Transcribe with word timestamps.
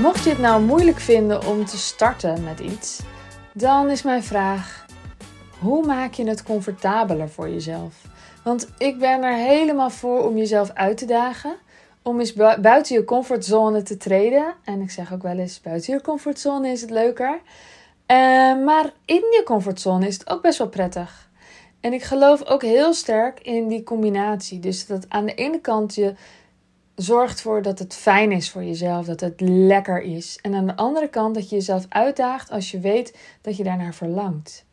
Mocht 0.00 0.24
je 0.24 0.30
het 0.30 0.38
nou 0.38 0.62
moeilijk 0.62 0.98
vinden 0.98 1.46
om 1.46 1.64
te 1.64 1.78
starten 1.78 2.44
met 2.44 2.60
iets, 2.60 3.00
dan 3.52 3.90
is 3.90 4.02
mijn 4.02 4.22
vraag: 4.22 4.86
hoe 5.58 5.86
maak 5.86 6.12
je 6.12 6.28
het 6.28 6.42
comfortabeler 6.42 7.28
voor 7.28 7.48
jezelf? 7.48 7.94
Want 8.44 8.68
ik 8.78 8.98
ben 8.98 9.22
er 9.22 9.34
helemaal 9.34 9.90
voor 9.90 10.28
om 10.28 10.36
jezelf 10.36 10.70
uit 10.70 10.96
te 10.96 11.04
dagen, 11.04 11.56
om 12.02 12.18
eens 12.18 12.32
buiten 12.60 12.96
je 12.96 13.04
comfortzone 13.04 13.82
te 13.82 13.96
treden. 13.96 14.54
En 14.64 14.80
ik 14.80 14.90
zeg 14.90 15.12
ook 15.12 15.22
wel 15.22 15.38
eens: 15.38 15.60
buiten 15.60 15.94
je 15.94 16.00
comfortzone 16.00 16.68
is 16.68 16.80
het 16.80 16.90
leuker. 16.90 17.40
Uh, 18.06 18.16
maar 18.64 18.92
in 19.04 19.24
je 19.30 19.42
comfortzone 19.44 20.06
is 20.06 20.14
het 20.14 20.30
ook 20.30 20.42
best 20.42 20.58
wel 20.58 20.68
prettig. 20.68 21.30
En 21.80 21.92
ik 21.92 22.02
geloof 22.02 22.44
ook 22.44 22.62
heel 22.62 22.94
sterk 22.94 23.40
in 23.40 23.68
die 23.68 23.82
combinatie. 23.82 24.60
Dus 24.60 24.86
dat 24.86 25.06
aan 25.08 25.26
de 25.26 25.34
ene 25.34 25.60
kant 25.60 25.94
je 25.94 26.14
zorgt 27.02 27.40
voor 27.40 27.62
dat 27.62 27.78
het 27.78 27.94
fijn 27.94 28.32
is 28.32 28.50
voor 28.50 28.64
jezelf, 28.64 29.06
dat 29.06 29.20
het 29.20 29.40
lekker 29.40 30.02
is. 30.02 30.38
En 30.42 30.54
aan 30.54 30.66
de 30.66 30.76
andere 30.76 31.08
kant 31.08 31.34
dat 31.34 31.48
je 31.48 31.56
jezelf 31.56 31.86
uitdaagt 31.88 32.50
als 32.50 32.70
je 32.70 32.80
weet 32.80 33.18
dat 33.40 33.56
je 33.56 33.64
daarnaar 33.64 33.94
verlangt. 33.94 34.64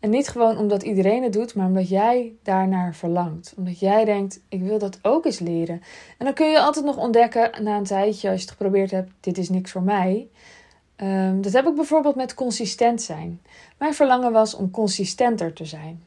En 0.00 0.10
niet 0.10 0.28
gewoon 0.28 0.58
omdat 0.58 0.82
iedereen 0.82 1.22
het 1.22 1.32
doet, 1.32 1.54
maar 1.54 1.66
omdat 1.66 1.88
jij 1.88 2.32
daarnaar 2.42 2.94
verlangt. 2.94 3.54
Omdat 3.56 3.78
jij 3.78 4.04
denkt, 4.04 4.40
ik 4.48 4.62
wil 4.62 4.78
dat 4.78 4.98
ook 5.02 5.24
eens 5.24 5.38
leren. 5.38 5.82
En 6.18 6.24
dan 6.24 6.34
kun 6.34 6.50
je 6.50 6.60
altijd 6.60 6.84
nog 6.84 6.96
ontdekken 6.96 7.62
na 7.62 7.76
een 7.76 7.84
tijdje, 7.84 8.28
als 8.28 8.38
je 8.40 8.46
het 8.46 8.56
geprobeerd 8.56 8.90
hebt, 8.90 9.10
dit 9.20 9.38
is 9.38 9.48
niks 9.48 9.70
voor 9.70 9.82
mij. 9.82 10.28
Um, 10.96 11.42
dat 11.42 11.52
heb 11.52 11.66
ik 11.66 11.74
bijvoorbeeld 11.74 12.14
met 12.14 12.34
consistent 12.34 13.02
zijn. 13.02 13.40
Mijn 13.78 13.94
verlangen 13.94 14.32
was 14.32 14.54
om 14.54 14.70
consistenter 14.70 15.52
te 15.52 15.64
zijn. 15.64 16.02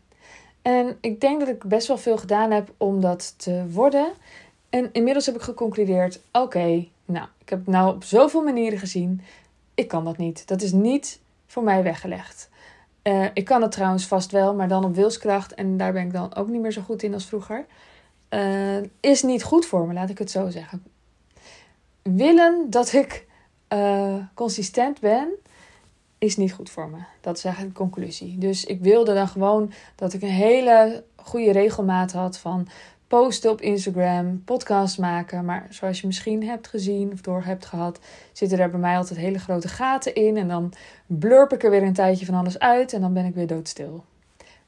En 0.61 0.97
ik 1.01 1.21
denk 1.21 1.39
dat 1.39 1.49
ik 1.49 1.63
best 1.63 1.87
wel 1.87 1.97
veel 1.97 2.17
gedaan 2.17 2.51
heb 2.51 2.73
om 2.77 3.01
dat 3.01 3.33
te 3.37 3.65
worden. 3.69 4.07
En 4.69 4.89
inmiddels 4.91 5.25
heb 5.25 5.35
ik 5.35 5.41
geconcludeerd: 5.41 6.19
oké, 6.31 6.87
nou, 7.05 7.27
ik 7.37 7.49
heb 7.49 7.59
het 7.59 7.67
nou 7.67 7.95
op 7.95 8.03
zoveel 8.03 8.43
manieren 8.43 8.79
gezien. 8.79 9.21
Ik 9.73 9.87
kan 9.87 10.05
dat 10.05 10.17
niet. 10.17 10.47
Dat 10.47 10.61
is 10.61 10.71
niet 10.71 11.19
voor 11.47 11.63
mij 11.63 11.83
weggelegd. 11.83 12.49
Uh, 13.03 13.25
ik 13.33 13.45
kan 13.45 13.61
het 13.61 13.71
trouwens 13.71 14.05
vast 14.05 14.31
wel, 14.31 14.55
maar 14.55 14.67
dan 14.67 14.85
op 14.85 14.95
wilskracht. 14.95 15.53
En 15.53 15.77
daar 15.77 15.93
ben 15.93 16.05
ik 16.05 16.13
dan 16.13 16.35
ook 16.35 16.47
niet 16.47 16.61
meer 16.61 16.71
zo 16.71 16.81
goed 16.81 17.03
in 17.03 17.13
als 17.13 17.25
vroeger. 17.25 17.65
Uh, 18.29 18.77
is 18.99 19.23
niet 19.23 19.43
goed 19.43 19.65
voor 19.65 19.87
me, 19.87 19.93
laat 19.93 20.09
ik 20.09 20.17
het 20.17 20.31
zo 20.31 20.49
zeggen. 20.49 20.83
Willen 22.01 22.69
dat 22.69 22.93
ik 22.93 23.25
uh, 23.73 24.15
consistent 24.33 24.99
ben, 24.99 25.29
is 26.17 26.37
niet 26.37 26.53
goed 26.53 26.69
voor 26.69 26.89
me. 26.89 26.97
Dat 27.21 27.37
is 27.37 27.43
eigenlijk 27.43 27.75
de 27.75 27.81
conclusie. 27.81 28.37
Dus 28.37 28.65
ik 28.65 28.81
wilde 28.81 29.13
dan 29.13 29.27
gewoon 29.27 29.71
dat 29.95 30.13
ik 30.13 30.21
een 30.21 30.27
hele 30.27 31.03
goede 31.15 31.51
regelmaat 31.51 32.11
had 32.11 32.37
van 32.37 32.67
posten 33.07 33.51
op 33.51 33.61
Instagram, 33.61 34.43
podcasts 34.43 34.97
maken. 34.97 35.45
Maar 35.45 35.67
zoals 35.69 36.01
je 36.01 36.07
misschien 36.07 36.43
hebt 36.47 36.67
gezien 36.67 37.11
of 37.11 37.21
door 37.21 37.43
hebt 37.43 37.65
gehad, 37.65 37.99
zitten 38.31 38.59
er 38.59 38.69
bij 38.69 38.79
mij 38.79 38.97
altijd 38.97 39.19
hele 39.19 39.39
grote 39.39 39.67
gaten 39.67 40.15
in. 40.15 40.37
En 40.37 40.47
dan 40.47 40.73
blurp 41.05 41.53
ik 41.53 41.63
er 41.63 41.69
weer 41.69 41.83
een 41.83 41.93
tijdje 41.93 42.25
van 42.25 42.35
alles 42.35 42.59
uit 42.59 42.93
en 42.93 43.01
dan 43.01 43.13
ben 43.13 43.25
ik 43.25 43.35
weer 43.35 43.47
doodstil. 43.47 44.03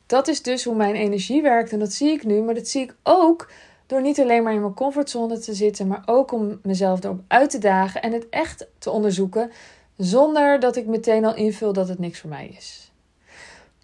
Dat 0.06 0.28
is 0.28 0.42
dus 0.42 0.64
hoe 0.64 0.76
mijn 0.76 0.96
energie 0.96 1.42
werkt 1.42 1.72
en 1.72 1.80
dat 1.80 1.94
zie 1.94 2.12
ik 2.12 2.23
nu. 2.23 2.42
Maar 2.42 2.54
dat 2.54 2.68
zie 2.68 2.81
ik 2.81 2.96
ook 3.04 3.52
door 3.86 4.02
niet 4.02 4.20
alleen 4.20 4.44
maar 4.44 4.53
in 4.53 4.62
mijn 4.62 4.74
comfortzone 4.74 5.40
te 5.40 5.53
zitten, 5.53 5.88
maar 5.88 6.03
ook 6.06 6.31
om 6.31 6.59
mezelf 6.64 7.03
erop 7.03 7.22
uit 7.28 7.50
te 7.50 7.58
dagen 7.58 8.02
en 8.02 8.12
het 8.12 8.30
echt 8.30 8.68
te 8.78 8.90
onderzoeken. 8.90 9.52
Zonder 9.98 10.59
dat 10.59 10.76
ik 10.76 10.86
meteen 10.86 11.26
al 11.26 11.36
invul 11.36 11.74
dat 11.74 11.88
het 11.88 12.00
niks 12.00 12.20
voor 12.20 12.30
mij 12.30 12.48
is. 12.58 12.92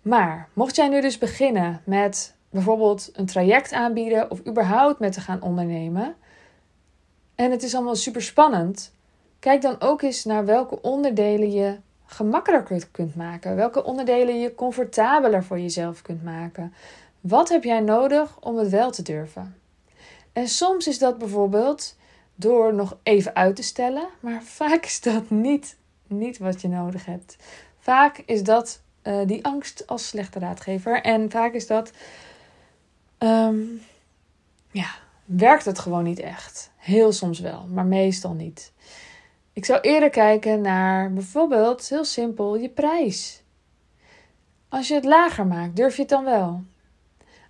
Maar 0.01 0.49
mocht 0.53 0.75
jij 0.75 0.87
nu 0.87 1.01
dus 1.01 1.17
beginnen 1.17 1.81
met 1.85 2.34
bijvoorbeeld 2.55 3.09
een 3.13 3.25
traject 3.25 3.73
aanbieden 3.73 4.31
of 4.31 4.47
überhaupt 4.47 4.99
met 4.99 5.13
te 5.13 5.21
gaan 5.21 5.41
ondernemen. 5.41 6.15
En 7.35 7.51
het 7.51 7.63
is 7.63 7.75
allemaal 7.75 7.95
super 7.95 8.21
spannend. 8.21 8.93
Kijk 9.39 9.61
dan 9.61 9.75
ook 9.79 10.01
eens 10.01 10.23
naar 10.23 10.45
welke 10.45 10.81
onderdelen 10.81 11.51
je 11.51 11.77
gemakkelijker 12.05 12.87
kunt 12.91 13.15
maken. 13.15 13.55
Welke 13.55 13.83
onderdelen 13.83 14.39
je 14.39 14.55
comfortabeler 14.55 15.43
voor 15.43 15.59
jezelf 15.59 16.01
kunt 16.01 16.23
maken. 16.23 16.73
Wat 17.21 17.49
heb 17.49 17.63
jij 17.63 17.79
nodig 17.79 18.37
om 18.39 18.57
het 18.57 18.69
wel 18.69 18.91
te 18.91 19.01
durven? 19.01 19.55
En 20.33 20.47
soms 20.47 20.87
is 20.87 20.99
dat 20.99 21.17
bijvoorbeeld 21.17 21.95
door 22.35 22.73
nog 22.73 22.97
even 23.03 23.35
uit 23.35 23.55
te 23.55 23.63
stellen, 23.63 24.07
maar 24.19 24.43
vaak 24.59 24.85
is 24.85 25.01
dat 25.01 25.29
niet, 25.29 25.77
niet 26.07 26.37
wat 26.37 26.61
je 26.61 26.67
nodig 26.67 27.05
hebt. 27.05 27.37
Vaak 27.79 28.23
is 28.25 28.43
dat 28.43 28.81
uh, 29.03 29.19
die 29.25 29.45
angst 29.45 29.87
als 29.87 30.07
slechte 30.07 30.39
raadgever. 30.39 31.01
En 31.01 31.31
vaak 31.31 31.53
is 31.53 31.67
dat 31.67 31.91
um, 33.19 33.81
ja, 34.71 34.89
werkt 35.25 35.65
het 35.65 35.79
gewoon 35.79 36.03
niet 36.03 36.19
echt. 36.19 36.71
Heel 36.77 37.11
soms 37.11 37.39
wel, 37.39 37.67
maar 37.67 37.85
meestal 37.85 38.33
niet. 38.33 38.73
Ik 39.53 39.65
zou 39.65 39.79
eerder 39.79 40.09
kijken 40.09 40.61
naar 40.61 41.13
bijvoorbeeld, 41.13 41.89
heel 41.89 42.05
simpel, 42.05 42.55
je 42.55 42.69
prijs. 42.69 43.43
Als 44.69 44.87
je 44.87 44.93
het 44.93 45.05
lager 45.05 45.47
maakt, 45.47 45.75
durf 45.75 45.95
je 45.95 46.01
het 46.01 46.09
dan 46.09 46.23
wel? 46.23 46.63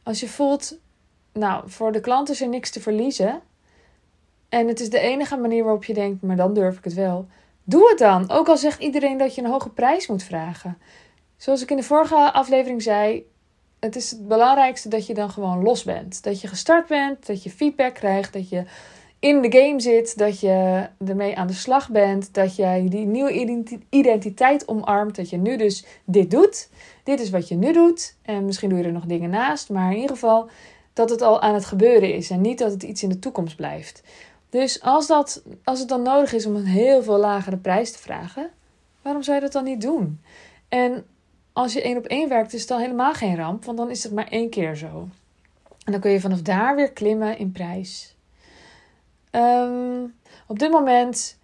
Als 0.03 0.20
je 0.20 0.30
voelt, 0.30 0.78
nou, 1.34 1.70
voor 1.70 1.92
de 1.92 2.00
klant 2.00 2.30
is 2.30 2.42
er 2.42 2.47
niks 2.47 2.72
te 2.72 2.82
verliezen. 2.82 3.42
En 4.50 4.68
het 4.68 4.80
is 4.80 4.90
de 4.90 5.00
enige 5.00 5.38
manier 5.38 5.64
waarop 5.64 5.84
je 5.84 5.94
denkt, 5.94 6.22
maar 6.22 6.36
dan 6.36 6.53
durf 6.53 6.78
ik 6.78 6.84
het 6.84 6.94
wel. 6.94 7.28
Doe 7.64 7.90
het 7.90 7.97
dan. 7.97 8.32
Ook 8.32 8.47
al 8.47 8.58
zegt 8.58 8.82
iedereen 8.82 9.18
dat 9.18 9.36
je 9.36 9.42
een 9.42 9.50
hoge 9.50 9.70
prijs 9.70 10.08
moet 10.08 10.24
vragen. 10.24 10.78
Zoals 11.38 11.62
ik 11.62 11.72
in 11.72 11.78
de 11.78 11.84
vorige 11.84 12.34
aflevering 12.34 12.82
zei, 12.82 13.26
het 13.80 13.96
is 13.96 14.12
het 14.12 14.28
belangrijkste 14.28 14.90
dat 14.90 15.08
je 15.08 15.13
dan 15.13 15.30
gewoon 15.30 15.63
los 15.63 15.84
bent. 15.84 16.24
Dat 16.24 16.41
je 16.41 16.47
gestart 16.47 16.88
bent, 16.88 17.25
dat 17.28 17.44
je 17.44 17.50
feedback 17.50 17.94
krijgt, 17.94 18.34
dat 18.34 18.50
je 18.50 18.63
in 19.19 19.41
de 19.41 19.58
game 19.58 19.80
zit, 19.80 20.18
dat 20.18 20.40
je 20.40 20.88
ermee 21.06 21.38
aan 21.38 21.47
de 21.47 21.53
slag 21.53 21.90
bent, 21.90 22.34
dat 22.34 22.56
jij 22.56 22.85
die 22.90 23.06
nieuwe 23.06 23.62
identiteit 23.90 24.68
omarmt, 24.68 25.16
dat 25.16 25.30
je 25.30 25.38
nu 25.38 25.58
dus 25.58 25.85
dit 26.03 26.31
doet. 26.31 26.69
Dit 27.03 27.19
is 27.19 27.30
wat 27.30 27.47
je 27.47 27.56
nu 27.56 27.74
doet 27.74 28.16
en 28.22 28.46
misschien 28.46 28.69
doe 28.69 28.78
je 28.78 28.84
er 28.84 28.91
nog 28.91 29.06
dingen 29.06 29.30
naast, 29.30 29.69
maar 29.69 29.91
in 29.91 29.97
ieder 29.97 30.16
geval 30.16 30.50
dat 30.94 31.09
het 31.09 31.22
al 31.22 31.41
aan 31.41 31.53
het 31.53 31.66
gebeuren 31.66 32.14
is 32.14 32.30
en 32.30 32.41
niet 32.41 32.58
dat 32.58 32.72
het 32.72 32.84
iets 32.84 33.03
in 33.03 33.09
de 33.09 33.19
toekomst 33.19 33.56
blijft. 33.56 34.03
Dus 34.50 34.81
als, 34.81 35.08
dat, 35.08 35.44
als 35.64 35.80
het 35.80 35.90
dan 35.90 36.02
nodig 36.02 36.34
is 36.34 36.46
om 36.46 36.56
een 36.56 36.66
heel 36.66 37.03
veel 37.03 37.18
lagere 37.18 37.58
prijs 37.58 37.91
te 37.91 37.97
vragen, 37.97 38.50
waarom 39.02 39.24
zou 39.24 39.35
je 39.35 39.44
dat 39.44 39.52
dan 39.52 39.64
niet 39.64 39.81
doen? 39.81 40.22
En 40.69 41.06
als 41.55 41.73
je 41.73 41.81
één 41.81 41.97
op 41.97 42.05
één 42.05 42.29
werkt, 42.29 42.53
is 42.53 42.59
het 42.59 42.69
dan 42.69 42.79
helemaal 42.79 43.13
geen 43.13 43.35
ramp, 43.35 43.66
want 43.66 43.77
dan 43.77 43.89
is 43.89 44.03
het 44.03 44.13
maar 44.13 44.27
één 44.27 44.49
keer 44.49 44.75
zo. 44.75 45.09
En 45.83 45.91
dan 45.91 46.01
kun 46.01 46.11
je 46.11 46.19
vanaf 46.19 46.41
daar 46.41 46.75
weer 46.75 46.91
klimmen 46.91 47.38
in 47.38 47.51
prijs. 47.51 48.16
Ehm, 49.29 50.03
op 50.47 50.59
dit 50.59 50.71
moment 50.71 51.38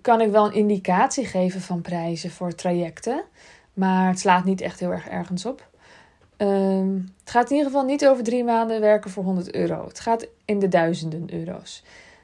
kan 0.00 0.20
ik 0.20 0.30
wel 0.30 0.46
een 0.46 0.52
indicatie 0.52 1.24
geven 1.24 1.60
van 1.60 1.80
prijzen 1.80 2.30
voor 2.30 2.54
trajecten, 2.54 3.24
maar 3.72 4.08
het 4.08 4.18
slaat 4.18 4.44
niet 4.44 4.60
echt 4.60 4.80
heel 4.80 4.90
erg 4.90 5.08
ergens 5.08 5.46
op. 5.46 5.68
Ehm, 6.36 6.94
het 7.20 7.30
gaat 7.30 7.50
in 7.50 7.56
ieder 7.56 7.70
geval 7.70 7.86
niet 7.86 8.06
over 8.06 8.24
drie 8.24 8.44
maanden 8.44 8.80
werken 8.80 9.10
voor 9.10 9.24
100 9.24 9.54
euro. 9.54 9.86
Het 9.86 10.00
gaat 10.00 10.26
in 10.44 10.58
de 10.58 10.68
duizenden 10.68 11.34
euro's. 11.34 11.82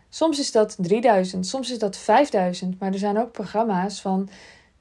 Soms 0.09 0.39
is 0.39 0.53
dat 0.53 0.77
3000, 0.79 1.47
soms 1.47 1.71
is 1.71 1.79
dat 1.79 1.97
5000, 1.97 2.79
maar 2.79 2.93
er 2.93 2.99
zijn 2.99 3.19
ook 3.19 3.33
programma's 3.33 4.01
van 4.01 4.29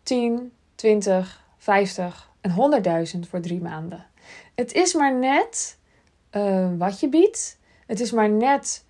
10, 0.04 0.52
20, 0.76 1.44
50, 1.58 2.31
en 2.42 2.84
100.000 3.14 3.20
voor 3.30 3.40
drie 3.40 3.62
maanden. 3.62 4.06
Het 4.56 4.74
is 4.74 4.94
maar 4.94 5.14
net 5.16 5.78
uh, 6.32 6.70
wat 6.78 7.00
je 7.00 7.10
biedt. 7.10 7.60
Het 7.86 8.00
is 8.00 8.12
maar 8.12 8.30
net 8.30 8.86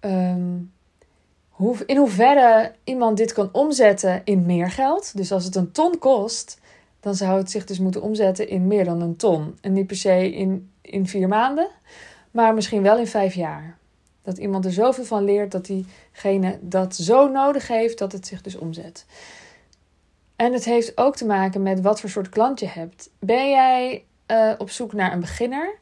um, 0.00 0.72
hoe, 1.48 1.76
in 1.86 1.96
hoeverre 1.96 2.72
iemand 2.84 3.16
dit 3.16 3.32
kan 3.32 3.48
omzetten 3.52 4.20
in 4.24 4.46
meer 4.46 4.70
geld. 4.70 5.16
Dus 5.16 5.32
als 5.32 5.44
het 5.44 5.54
een 5.54 5.72
ton 5.72 5.98
kost, 5.98 6.58
dan 7.00 7.14
zou 7.14 7.38
het 7.38 7.50
zich 7.50 7.64
dus 7.64 7.78
moeten 7.78 8.02
omzetten 8.02 8.48
in 8.48 8.66
meer 8.66 8.84
dan 8.84 9.00
een 9.00 9.16
ton. 9.16 9.58
En 9.60 9.72
niet 9.72 9.86
per 9.86 9.96
se 9.96 10.32
in, 10.32 10.70
in 10.80 11.06
vier 11.06 11.28
maanden, 11.28 11.68
maar 12.30 12.54
misschien 12.54 12.82
wel 12.82 12.98
in 12.98 13.06
vijf 13.06 13.34
jaar. 13.34 13.76
Dat 14.22 14.38
iemand 14.38 14.64
er 14.64 14.72
zoveel 14.72 15.04
van 15.04 15.24
leert 15.24 15.52
dat 15.52 15.66
diegene 15.66 16.58
dat 16.60 16.94
zo 16.94 17.28
nodig 17.28 17.68
heeft 17.68 17.98
dat 17.98 18.12
het 18.12 18.26
zich 18.26 18.42
dus 18.42 18.56
omzet. 18.56 19.06
En 20.36 20.52
het 20.52 20.64
heeft 20.64 20.98
ook 20.98 21.16
te 21.16 21.26
maken 21.26 21.62
met 21.62 21.80
wat 21.80 22.00
voor 22.00 22.10
soort 22.10 22.28
klant 22.28 22.60
je 22.60 22.68
hebt. 22.68 23.10
Ben 23.18 23.50
jij 23.50 24.04
uh, 24.26 24.52
op 24.58 24.70
zoek 24.70 24.92
naar 24.92 25.12
een 25.12 25.20
beginner? 25.20 25.78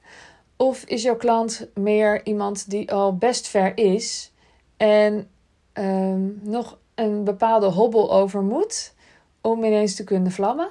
Of 0.56 0.84
is 0.84 1.02
jouw 1.02 1.16
klant 1.16 1.68
meer 1.74 2.26
iemand 2.26 2.70
die 2.70 2.92
al 2.92 3.16
best 3.16 3.48
ver 3.48 3.76
is 3.76 4.32
en 4.76 5.28
um, 5.72 6.40
nog 6.42 6.78
een 6.94 7.24
bepaalde 7.24 7.66
hobbel 7.66 8.12
over 8.12 8.42
moet 8.42 8.94
om 9.40 9.64
ineens 9.64 9.94
te 9.94 10.04
kunnen 10.04 10.32
vlammen? 10.32 10.68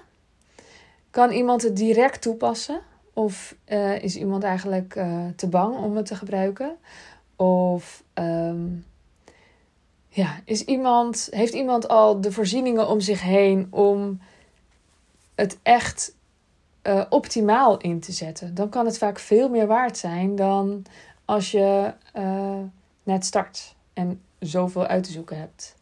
Kan 1.10 1.32
iemand 1.32 1.62
het 1.62 1.76
direct 1.76 2.22
toepassen? 2.22 2.82
Of 3.14 3.56
uh, 3.68 4.04
is 4.04 4.16
iemand 4.16 4.44
eigenlijk 4.44 4.96
uh, 4.96 5.26
te 5.36 5.48
bang 5.48 5.78
om 5.78 5.96
het 5.96 6.06
te 6.06 6.16
gebruiken? 6.16 6.78
Of 7.36 8.04
um, 8.14 8.86
ja, 10.14 10.40
is 10.46 10.66
iemand, 10.66 11.28
heeft 11.32 11.54
iemand 11.54 11.88
al 11.88 12.22
de 12.22 12.32
voorzieningen 12.32 12.88
om 12.88 13.00
zich 13.00 13.22
heen 13.22 13.68
om 13.70 14.22
het 15.36 15.60
echt 15.64 16.16
uh, 16.84 17.04
optimaal 17.10 17.78
in 17.78 18.00
te 18.00 18.12
zetten? 18.12 18.56
Dan 18.56 18.70
kan 18.70 18.86
het 18.86 18.98
vaak 18.98 19.20
veel 19.20 19.50
meer 19.50 19.68
waard 19.68 19.98
zijn 19.98 20.36
dan 20.36 20.86
als 21.26 21.52
je 21.52 21.94
uh, 22.18 22.60
net 23.04 23.26
start 23.26 23.76
en 23.94 24.22
zoveel 24.40 24.86
uit 24.86 25.04
te 25.04 25.12
zoeken 25.12 25.38
hebt. 25.38 25.76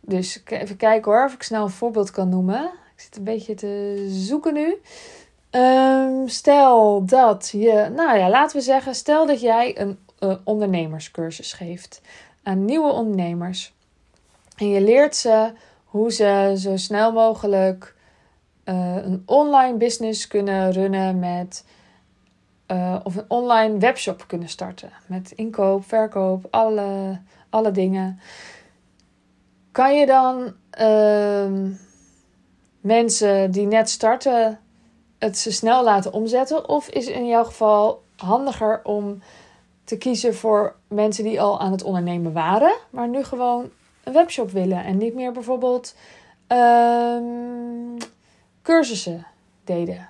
Dus 0.00 0.42
even 0.44 0.76
kijken 0.76 1.12
hoor 1.12 1.24
of 1.24 1.34
ik 1.34 1.42
snel 1.42 1.64
een 1.64 1.70
voorbeeld 1.70 2.10
kan 2.10 2.28
noemen. 2.28 2.64
Ik 2.94 3.00
zit 3.00 3.16
een 3.16 3.24
beetje 3.24 3.54
te 3.54 4.06
zoeken 4.10 4.54
nu. 4.54 4.76
Ehm, 5.50 6.26
stel 6.26 7.04
dat 7.04 7.48
je, 7.52 7.92
nou 7.94 8.18
ja, 8.18 8.30
laten 8.30 8.56
we 8.56 8.62
zeggen, 8.62 8.94
stel 8.94 9.26
dat 9.26 9.40
jij 9.40 9.80
een 9.80 9.98
ondernemerscursus 10.44 11.52
geeft 11.52 12.00
aan 12.42 12.64
nieuwe 12.64 12.92
ondernemers. 12.92 13.74
En 14.56 14.68
je 14.68 14.80
leert 14.80 15.16
ze 15.16 15.52
hoe 15.84 16.12
ze 16.12 16.54
zo 16.56 16.76
snel 16.76 17.12
mogelijk 17.12 17.94
uh, 18.64 18.96
een 18.96 19.22
online 19.26 19.76
business 19.76 20.26
kunnen 20.26 20.72
runnen 20.72 21.18
met. 21.18 21.64
Uh, 22.72 23.00
of 23.02 23.16
een 23.16 23.24
online 23.28 23.78
webshop 23.78 24.24
kunnen 24.26 24.48
starten. 24.48 24.90
Met 25.06 25.30
inkoop, 25.30 25.84
verkoop, 25.84 26.46
alle, 26.50 27.18
alle 27.50 27.70
dingen. 27.70 28.20
Kan 29.72 29.96
je 29.96 30.06
dan 30.06 30.52
uh, 30.80 31.70
mensen 32.80 33.50
die 33.50 33.66
net 33.66 33.90
starten 33.90 34.58
het 35.18 35.38
ze 35.38 35.52
snel 35.52 35.84
laten 35.84 36.12
omzetten? 36.12 36.68
Of 36.68 36.88
is 36.88 37.06
in 37.06 37.26
jouw 37.26 37.44
geval 37.44 38.02
handiger 38.16 38.80
om 38.84 39.22
te 39.88 39.98
kiezen 39.98 40.34
voor 40.34 40.74
mensen 40.88 41.24
die 41.24 41.40
al 41.40 41.60
aan 41.60 41.72
het 41.72 41.82
ondernemen 41.82 42.32
waren, 42.32 42.76
maar 42.90 43.08
nu 43.08 43.24
gewoon 43.24 43.70
een 44.04 44.12
webshop 44.12 44.50
willen 44.50 44.84
en 44.84 44.98
niet 44.98 45.14
meer 45.14 45.32
bijvoorbeeld 45.32 45.94
um, 46.48 47.96
cursussen 48.62 49.26
deden. 49.64 50.08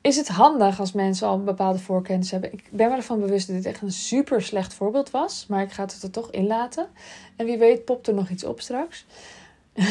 Is 0.00 0.16
het 0.16 0.28
handig 0.28 0.80
als 0.80 0.92
mensen 0.92 1.26
al 1.28 1.34
een 1.34 1.44
bepaalde 1.44 1.78
voorkennis 1.78 2.30
hebben? 2.30 2.52
Ik 2.52 2.68
ben 2.70 2.88
me 2.88 2.96
ervan 2.96 3.20
bewust 3.20 3.46
dat 3.46 3.56
dit 3.56 3.66
echt 3.66 3.82
een 3.82 3.92
super 3.92 4.42
slecht 4.42 4.74
voorbeeld 4.74 5.10
was, 5.10 5.46
maar 5.48 5.62
ik 5.62 5.72
ga 5.72 5.82
het 5.82 6.02
er 6.02 6.10
toch 6.10 6.30
in 6.30 6.46
laten. 6.46 6.86
En 7.36 7.46
wie 7.46 7.58
weet 7.58 7.84
popt 7.84 8.06
er 8.06 8.14
nog 8.14 8.28
iets 8.28 8.44
op 8.44 8.60
straks. 8.60 9.06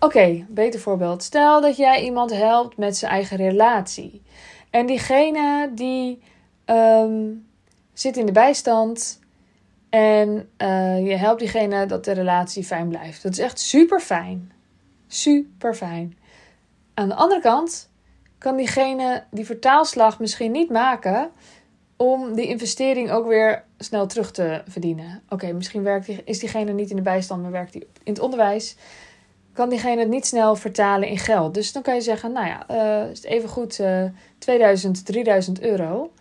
Oké, 0.00 0.46
beter 0.48 0.80
voorbeeld. 0.80 1.22
Stel 1.22 1.60
dat 1.60 1.76
jij 1.76 2.04
iemand 2.04 2.32
helpt 2.32 2.76
met 2.76 2.96
zijn 2.96 3.12
eigen 3.12 3.36
relatie. 3.36 4.22
En 4.70 4.86
diegene 4.86 5.70
die 5.74 6.22
um, 6.66 7.45
zit 7.98 8.16
in 8.16 8.26
de 8.26 8.32
bijstand 8.32 9.20
en 9.90 10.48
uh, 10.58 11.06
je 11.06 11.16
helpt 11.16 11.40
diegene 11.40 11.86
dat 11.86 12.04
de 12.04 12.12
relatie 12.12 12.64
fijn 12.64 12.88
blijft. 12.88 13.22
Dat 13.22 13.32
is 13.32 13.38
echt 13.38 13.60
super 13.60 14.00
fijn. 14.00 14.52
Super 15.06 15.74
fijn. 15.74 16.16
Aan 16.94 17.08
de 17.08 17.14
andere 17.14 17.40
kant 17.40 17.90
kan 18.38 18.56
diegene 18.56 19.24
die 19.30 19.46
vertaalslag 19.46 20.18
misschien 20.18 20.52
niet 20.52 20.70
maken 20.70 21.30
om 21.96 22.34
die 22.34 22.46
investering 22.46 23.10
ook 23.10 23.26
weer 23.26 23.64
snel 23.78 24.06
terug 24.06 24.30
te 24.30 24.62
verdienen. 24.68 25.22
Oké, 25.28 25.52
misschien 25.52 25.82
werkt 25.82 26.06
die, 26.06 26.22
is 26.24 26.38
diegene 26.38 26.72
niet 26.72 26.90
in 26.90 26.96
de 26.96 27.02
bijstand, 27.02 27.42
maar 27.42 27.50
werkt 27.50 27.72
die 27.72 27.86
in 28.02 28.12
het 28.12 28.22
onderwijs. 28.22 28.76
Kan 29.52 29.68
diegene 29.68 30.00
het 30.00 30.08
niet 30.08 30.26
snel 30.26 30.56
vertalen 30.56 31.08
in 31.08 31.18
geld. 31.18 31.54
Dus 31.54 31.72
dan 31.72 31.82
kan 31.82 31.94
je 31.94 32.00
zeggen, 32.00 32.32
nou 32.32 32.46
ja, 32.46 32.66
uh, 32.70 33.10
is 33.10 33.16
het 33.16 33.26
even 33.26 33.48
goed 33.48 33.78
uh, 33.78 34.04
2000, 34.38 35.06
3000 35.06 35.60
euro. 35.60 36.12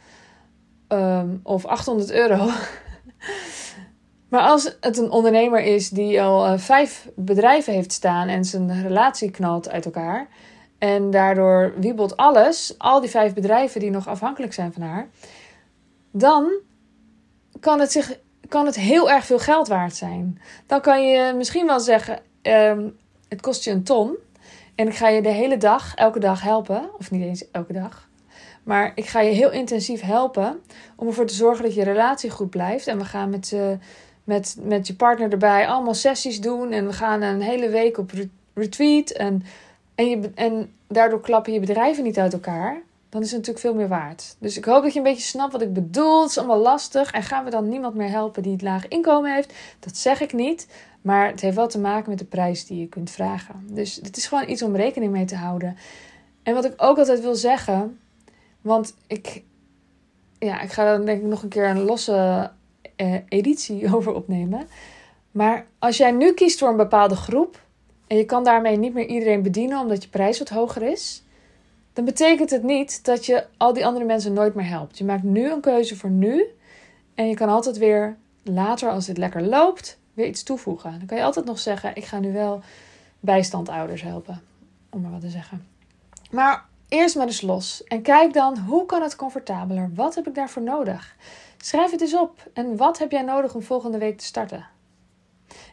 Um, 0.90 1.40
of 1.44 1.66
800 1.66 2.12
euro. 2.12 2.50
Maar 4.30 4.42
als 4.42 4.76
het 4.80 4.98
een 4.98 5.10
ondernemer 5.10 5.60
is 5.60 5.90
die 5.90 6.22
al 6.22 6.48
uh, 6.48 6.58
vijf 6.58 7.10
bedrijven 7.16 7.74
heeft 7.74 7.92
staan 7.92 8.28
en 8.28 8.46
zijn 8.46 8.82
relatie 8.82 9.32
knalt 9.32 9.70
uit 9.70 9.86
elkaar. 9.86 10.28
En 10.78 11.12
daardoor 11.12 11.74
wiebelt 11.78 12.18
alles, 12.18 12.76
al 12.78 13.02
die 13.02 13.10
vijf 13.10 13.34
bedrijven 13.34 13.80
die 13.80 13.90
nog 13.90 14.08
afhankelijk 14.08 14.54
zijn 14.54 14.74
van 14.74 14.82
haar. 14.82 15.10
Dan 16.12 16.52
kan 17.60 17.80
het, 17.80 17.92
zich, 17.92 18.20
kan 18.48 18.66
het 18.66 18.76
heel 18.76 19.12
erg 19.12 19.26
veel 19.26 19.40
geld 19.40 19.68
waard 19.68 19.96
zijn. 19.96 20.42
Dan 20.66 20.82
kan 20.82 21.08
je 21.08 21.34
misschien 21.34 21.66
wel 21.66 21.80
zeggen: 21.80 22.20
um, 22.42 22.98
het 23.30 23.42
kost 23.42 23.64
je 23.64 23.72
een 23.72 23.84
ton. 23.84 24.16
En 24.76 24.88
ik 24.88 24.96
ga 24.96 25.08
je 25.08 25.22
de 25.22 25.30
hele 25.30 25.58
dag, 25.58 25.96
elke 25.96 26.20
dag 26.20 26.42
helpen. 26.42 26.90
Of 26.98 27.12
niet 27.12 27.24
eens 27.24 27.52
elke 27.52 27.74
dag. 27.74 28.05
Maar 28.66 28.92
ik 28.96 29.06
ga 29.06 29.20
je 29.20 29.32
heel 29.32 29.52
intensief 29.52 30.02
helpen 30.02 30.62
om 30.96 31.08
ervoor 31.08 31.26
te 31.26 31.34
zorgen 31.34 31.64
dat 31.64 31.74
je 31.74 31.84
relatie 31.84 32.30
goed 32.30 32.50
blijft. 32.50 32.88
En 32.88 32.98
we 32.98 33.06
gaan 33.06 33.30
met, 33.30 33.52
uh, 33.52 33.68
met, 34.24 34.58
met 34.62 34.88
je 34.88 34.96
partner 34.96 35.32
erbij 35.32 35.68
allemaal 35.68 35.94
sessies 35.94 36.42
doen. 36.42 36.72
En 36.72 36.86
we 36.86 36.94
gaan 36.94 37.22
een 37.22 37.42
hele 37.42 37.70
week 37.70 37.98
op 37.98 38.12
retreat. 38.54 39.10
En, 39.10 39.44
en, 39.96 40.10
je, 40.10 40.32
en 40.36 40.74
daardoor 40.88 41.22
klappen 41.22 41.54
je 41.54 41.60
bedrijven 41.60 42.04
niet 42.04 42.18
uit 42.18 42.34
elkaar. 42.34 42.82
Dan 43.10 43.22
is 43.22 43.32
het 43.32 43.40
natuurlijk 43.40 43.66
veel 43.66 43.76
meer 43.76 43.88
waard. 43.88 44.36
Dus 44.40 44.58
ik 44.58 44.66
hoop 44.66 44.84
dat 44.84 44.94
je 44.94 44.98
een 44.98 45.06
beetje 45.06 45.22
snapt 45.22 45.52
wat 45.52 45.62
ik 45.62 45.74
bedoel. 45.74 46.22
Het 46.22 46.30
is 46.30 46.38
allemaal 46.38 46.62
lastig. 46.62 47.12
En 47.12 47.24
gaan 47.24 47.44
we 47.44 47.50
dan 47.50 47.70
niemand 47.70 47.96
meer 47.96 48.10
helpen 48.10 48.44
die 48.44 48.52
het 48.52 48.62
laag 48.62 48.88
inkomen 48.88 49.34
heeft? 49.34 49.54
Dat 49.80 49.98
zeg 49.98 50.22
ik 50.22 50.34
niet. 50.34 50.68
Maar 51.02 51.28
het 51.28 51.42
heeft 51.42 51.56
wel 51.56 51.68
te 51.68 51.80
maken 51.80 52.10
met 52.10 52.20
de 52.20 52.26
prijs 52.26 52.66
die 52.66 52.80
je 52.80 52.88
kunt 52.88 53.12
vragen. 53.12 53.64
Dus 53.70 53.96
het 53.96 54.18
is 54.18 54.28
gewoon 54.28 54.50
iets 54.50 54.62
om 54.62 54.76
rekening 54.76 55.12
mee 55.12 55.26
te 55.26 55.36
houden. 55.36 55.78
En 56.44 56.54
wat 56.54 56.66
ik 56.66 56.74
ook 56.78 56.98
altijd 56.98 57.22
wil 57.22 57.36
zeggen. 57.36 58.00
Want 58.66 58.96
ik, 59.08 59.44
ja, 60.40 60.62
ik 60.62 60.72
ga 60.72 60.92
dan 60.96 61.06
denk 61.06 61.22
ik 61.22 61.28
nog 61.28 61.44
een 61.44 61.50
keer 61.50 61.70
een 61.70 61.84
losse 61.84 62.52
uh, 62.98 63.16
editie 63.28 63.88
over 63.96 64.14
opnemen. 64.14 64.68
Maar 65.32 65.66
als 65.80 65.98
jij 65.98 66.12
nu 66.12 66.34
kiest 66.34 66.60
voor 66.60 66.70
een 66.70 66.78
bepaalde 66.78 67.16
groep 67.16 67.62
en 68.08 68.18
je 68.18 68.26
kan 68.26 68.44
daarmee 68.44 68.78
niet 68.78 68.94
meer 68.94 69.06
iedereen 69.06 69.42
bedienen 69.42 69.80
omdat 69.80 70.04
je 70.04 70.10
prijs 70.10 70.40
wat 70.40 70.50
hoger 70.50 70.82
is, 70.82 71.24
dan 71.94 72.06
betekent 72.06 72.50
het 72.50 72.64
niet 72.64 73.06
dat 73.06 73.26
je 73.26 73.46
al 73.58 73.74
die 73.74 73.86
andere 73.86 74.06
mensen 74.06 74.34
nooit 74.34 74.56
meer 74.56 74.68
helpt. 74.68 74.98
Je 74.98 75.06
maakt 75.06 75.24
nu 75.24 75.52
een 75.52 75.62
keuze 75.62 75.96
voor 75.96 76.10
nu 76.10 76.46
en 77.16 77.28
je 77.28 77.36
kan 77.36 77.50
altijd 77.50 77.78
weer 77.78 78.18
later, 78.44 78.90
als 78.90 79.08
het 79.08 79.18
lekker 79.18 79.42
loopt, 79.42 79.98
weer 80.14 80.28
iets 80.28 80.44
toevoegen. 80.44 80.92
Dan 80.92 81.08
kan 81.08 81.18
je 81.18 81.24
altijd 81.24 81.46
nog 81.46 81.60
zeggen: 81.60 81.96
Ik 81.96 82.06
ga 82.06 82.20
nu 82.20 82.34
wel 82.34 82.62
bijstandouders 83.20 84.02
helpen, 84.02 84.42
om 84.90 85.02
maar 85.02 85.12
wat 85.12 85.22
te 85.22 85.30
zeggen. 85.30 85.68
Maar 86.32 86.66
eerst 86.88 87.16
maar 87.16 87.28
eens 87.28 87.42
los 87.42 87.84
en 87.84 88.02
kijk 88.02 88.34
dan 88.34 88.58
hoe 88.58 88.86
kan 88.86 89.02
het 89.02 89.16
comfortabeler? 89.16 89.92
Wat 89.94 90.16
heb 90.16 90.28
ik 90.28 90.36
daarvoor 90.36 90.62
nodig? 90.62 91.16
Schrijf 91.58 91.92
het 91.92 92.02
eens 92.02 92.16
op. 92.16 92.50
En 92.54 92.78
wat 92.78 92.98
heb 92.98 93.12
jij 93.12 93.22
nodig 93.22 93.56
om 93.56 93.62
volgende 93.62 93.98
week 93.98 94.18
te 94.18 94.26
starten? 94.26 94.68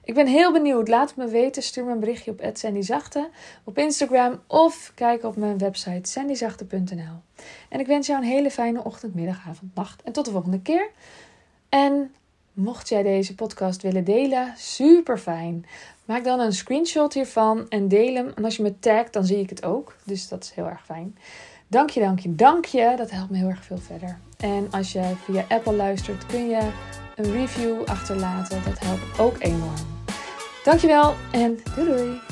Ik 0.04 0.14
ben 0.14 0.26
heel 0.26 0.52
benieuwd. 0.52 0.88
Laat 0.88 1.08
het 1.08 1.18
me 1.18 1.26
weten. 1.26 1.62
Stuur 1.62 1.84
me 1.84 1.92
een 1.92 2.00
berichtje 2.00 2.30
op 2.30 2.50
@sandyzachte 2.52 3.28
op 3.64 3.78
Instagram 3.78 4.42
of 4.46 4.92
kijk 4.94 5.24
op 5.24 5.36
mijn 5.36 5.58
website 5.58 6.10
sandyzachte.nl. 6.10 7.44
En 7.68 7.80
ik 7.80 7.86
wens 7.86 8.06
jou 8.06 8.22
een 8.22 8.28
hele 8.28 8.50
fijne 8.50 8.84
ochtend, 8.84 9.14
middag, 9.14 9.46
avond, 9.48 9.74
nacht 9.74 10.02
en 10.02 10.12
tot 10.12 10.24
de 10.24 10.30
volgende 10.30 10.60
keer. 10.60 10.90
En 11.68 12.14
mocht 12.52 12.88
jij 12.88 13.02
deze 13.02 13.34
podcast 13.34 13.82
willen 13.82 14.04
delen, 14.04 14.52
super 14.56 15.18
fijn. 15.18 15.66
Maak 16.04 16.24
dan 16.24 16.40
een 16.40 16.52
screenshot 16.52 17.14
hiervan 17.14 17.68
en 17.68 17.88
deel 17.88 18.14
hem. 18.14 18.32
En 18.34 18.44
als 18.44 18.56
je 18.56 18.62
me 18.62 18.78
tagt, 18.78 19.12
dan 19.12 19.24
zie 19.24 19.38
ik 19.38 19.50
het 19.50 19.64
ook. 19.64 19.96
Dus 20.04 20.28
dat 20.28 20.44
is 20.44 20.50
heel 20.50 20.66
erg 20.66 20.84
fijn. 20.84 21.16
Dank 21.66 21.90
je, 21.90 22.00
dank 22.00 22.18
je, 22.18 22.34
dank 22.34 22.64
je. 22.64 22.94
Dat 22.96 23.10
helpt 23.10 23.30
me 23.30 23.36
heel 23.36 23.48
erg 23.48 23.64
veel 23.64 23.78
verder. 23.78 24.18
En 24.36 24.68
als 24.70 24.92
je 24.92 25.12
via 25.24 25.44
Apple 25.48 25.74
luistert, 25.74 26.26
kun 26.26 26.48
je 26.48 26.70
een 27.16 27.32
review 27.32 27.84
achterlaten. 27.84 28.62
Dat 28.64 28.78
helpt 28.78 29.18
ook 29.18 29.36
enorm. 29.38 29.90
Dankjewel 30.64 31.14
en 31.32 31.58
doei 31.74 31.86
doei! 31.86 32.31